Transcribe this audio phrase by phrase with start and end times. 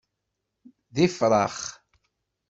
[0.95, 1.57] D ifṛax.